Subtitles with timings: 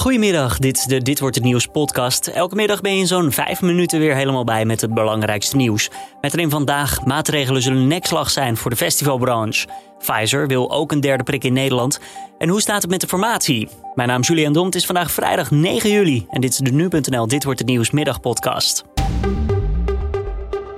[0.00, 2.26] Goedemiddag, dit is de Dit wordt het nieuws podcast.
[2.26, 5.90] Elke middag ben je in zo'n vijf minuten weer helemaal bij met het belangrijkste nieuws.
[6.20, 9.68] Met erin vandaag maatregelen zullen nekslag zijn voor de festivalbranche.
[9.98, 12.00] Pfizer wil ook een derde prik in Nederland.
[12.38, 13.68] En hoe staat het met de formatie?
[13.94, 16.72] Mijn naam is Julian Dom, het is vandaag vrijdag 9 juli en dit is de
[16.72, 18.84] Nu.nl Dit wordt het nieuws middagpodcast.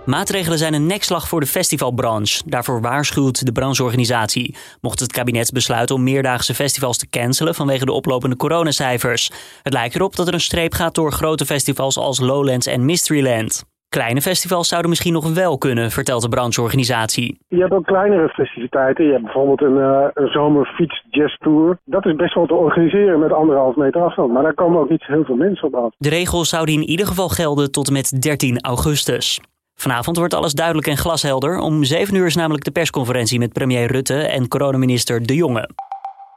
[0.06, 2.42] Maatregelen zijn een nekslag voor de festivalbranche.
[2.46, 4.56] Daarvoor waarschuwt de brancheorganisatie.
[4.80, 9.30] Mocht het kabinet besluiten om meerdaagse festivals te cancelen vanwege de oplopende coronacijfers.
[9.62, 13.64] Het lijkt erop dat er een streep gaat door grote festivals als Lowlands en Mysteryland.
[13.88, 17.38] Kleine festivals zouden misschien nog wel kunnen, vertelt de brancheorganisatie.
[17.48, 19.04] Je hebt ook kleinere festiviteiten.
[19.04, 21.78] Je hebt bijvoorbeeld een, uh, een zomerfiets jazz tour.
[21.84, 24.32] Dat is best wel te organiseren met anderhalf meter afstand.
[24.32, 25.94] Maar daar komen ook niet heel veel mensen op af.
[25.98, 29.40] De regels zouden in ieder geval gelden tot en met 13 augustus.
[29.82, 31.58] Vanavond wordt alles duidelijk en glashelder.
[31.58, 35.68] Om 7 uur is namelijk de persconferentie met premier Rutte en coronaminister De Jonge.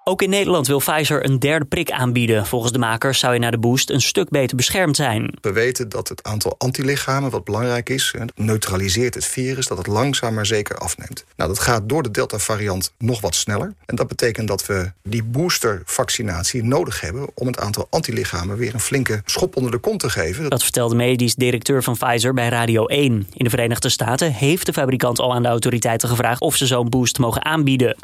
[0.08, 2.46] Ook in Nederland wil Pfizer een derde prik aanbieden.
[2.46, 5.38] Volgens de makers zou je na de boost een stuk beter beschermd zijn.
[5.42, 10.34] We weten dat het aantal antilichamen, wat belangrijk is, neutraliseert het virus, dat het langzaam
[10.34, 11.26] maar zeker afneemt.
[11.36, 13.74] Nou, dat gaat door de Delta-variant nog wat sneller.
[13.86, 18.80] En dat betekent dat we die boostervaccinatie nodig hebben om het aantal antilichamen weer een
[18.80, 20.50] flinke schop onder de kont te geven.
[20.50, 23.28] Dat vertelde medisch directeur van Pfizer bij Radio 1.
[23.34, 26.90] In de Verenigde Staten heeft de fabrikant al aan de autoriteiten gevraagd of ze zo'n
[26.90, 27.96] boost mogen aanbieden.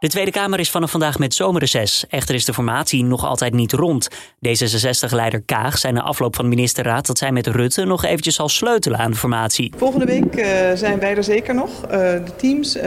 [0.00, 2.04] De Tweede Kamer is vanaf vandaag met zomerreces.
[2.08, 4.08] Echter is de formatie nog altijd niet rond.
[4.48, 8.48] D66-leider Kaag zei na afloop van de ministerraad dat zij met Rutte nog eventjes zal
[8.48, 9.72] sleutelen aan de formatie.
[9.76, 12.82] Volgende week uh, zijn wij er zeker nog, uh, de teams, uh,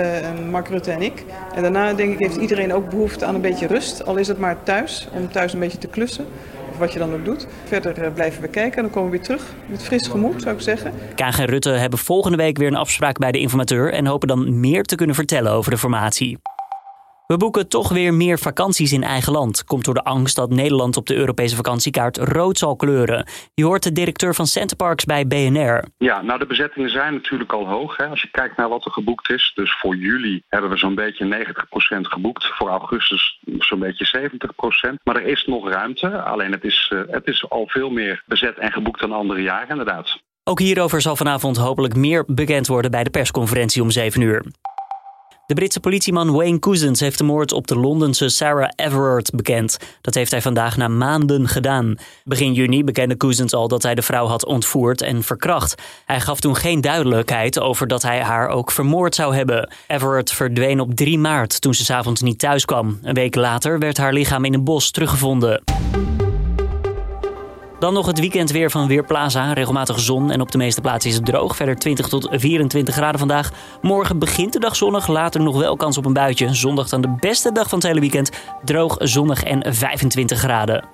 [0.49, 1.25] Mark Rutte en ik.
[1.55, 4.05] En daarna denk ik heeft iedereen ook behoefte aan een beetje rust.
[4.05, 6.25] Al is het maar thuis, om thuis een beetje te klussen
[6.71, 7.47] of wat je dan ook doet.
[7.65, 10.61] Verder blijven we kijken en dan komen we weer terug met fris gemoed, zou ik
[10.61, 10.93] zeggen.
[11.15, 14.59] Kaag en Rutte hebben volgende week weer een afspraak bij de informateur en hopen dan
[14.59, 16.37] meer te kunnen vertellen over de formatie.
[17.33, 19.63] We boeken toch weer meer vakanties in eigen land.
[19.63, 23.27] Komt door de angst dat Nederland op de Europese vakantiekaart rood zal kleuren.
[23.53, 25.83] Je hoort de directeur van Centerparks bij BNR.
[25.97, 27.97] Ja, nou de bezettingen zijn natuurlijk al hoog.
[27.97, 28.07] Hè.
[28.07, 29.51] Als je kijkt naar wat er geboekt is.
[29.55, 31.45] Dus voor juli hebben we zo'n beetje
[31.97, 32.45] 90% geboekt.
[32.45, 34.29] Voor augustus zo'n beetje
[34.91, 34.93] 70%.
[35.03, 36.21] Maar er is nog ruimte.
[36.21, 39.69] Alleen het is, uh, het is al veel meer bezet en geboekt dan andere jaren
[39.69, 40.21] inderdaad.
[40.43, 44.43] Ook hierover zal vanavond hopelijk meer bekend worden bij de persconferentie om 7 uur.
[45.45, 49.77] De Britse politieman Wayne Couzens heeft de moord op de Londense Sarah Everard bekend.
[50.01, 51.95] Dat heeft hij vandaag na maanden gedaan.
[52.23, 55.81] Begin juni bekende Couzens al dat hij de vrouw had ontvoerd en verkracht.
[56.05, 59.71] Hij gaf toen geen duidelijkheid over dat hij haar ook vermoord zou hebben.
[59.87, 62.99] Everard verdween op 3 maart toen ze s'avonds niet thuis kwam.
[63.01, 65.63] Een week later werd haar lichaam in een bos teruggevonden.
[67.83, 69.53] Dan nog het weekend weer van Weerplaza.
[69.53, 71.55] Regelmatig zon en op de meeste plaatsen is het droog.
[71.55, 73.51] Verder 20 tot 24 graden vandaag.
[73.81, 76.53] Morgen begint de dag zonnig, later nog wel kans op een buitje.
[76.53, 78.31] Zondag dan de beste dag van het hele weekend.
[78.63, 80.85] Droog, zonnig en 25 graden.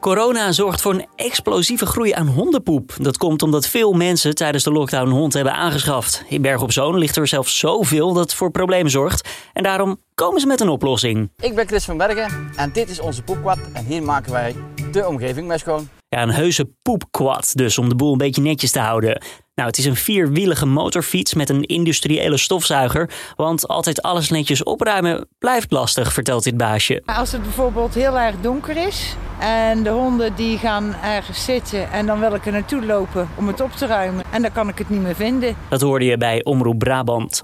[0.00, 2.94] Corona zorgt voor een explosieve groei aan hondenpoep.
[3.00, 6.24] Dat komt omdat veel mensen tijdens de lockdown een hond hebben aangeschaft.
[6.28, 9.28] In Berg op Zoon ligt er zelfs zoveel dat het voor problemen zorgt.
[9.52, 11.30] En daarom komen ze met een oplossing.
[11.36, 13.58] Ik ben Chris van Bergen en dit is onze poepkwad.
[13.72, 14.54] En hier maken wij
[14.92, 15.88] de omgeving met schoon.
[16.08, 19.22] Ja, een heuse poepquad dus om de boel een beetje netjes te houden.
[19.54, 23.10] Nou, het is een vierwielige motorfiets met een industriële stofzuiger.
[23.36, 27.02] Want altijd alles netjes opruimen blijft lastig, vertelt dit baasje.
[27.04, 32.06] Als het bijvoorbeeld heel erg donker is en de honden die gaan ergens zitten en
[32.06, 34.78] dan wil ik er naartoe lopen om het op te ruimen en dan kan ik
[34.78, 35.56] het niet meer vinden.
[35.68, 37.42] Dat hoorde je bij Omroep Brabant.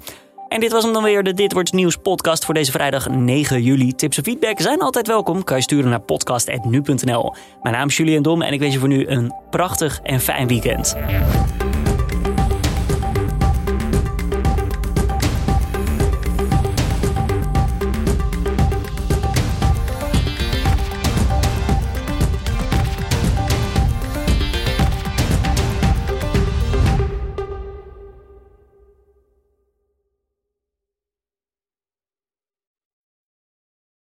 [0.48, 3.62] En dit was hem dan weer, de Dit Wordt Nieuws podcast voor deze vrijdag 9
[3.62, 3.94] juli.
[3.94, 5.44] Tips en feedback zijn altijd welkom.
[5.44, 7.34] Kan je sturen naar podcast.nu.nl.
[7.62, 10.48] Mijn naam is Julian Dom en ik wens je voor nu een prachtig en fijn
[10.48, 10.96] weekend.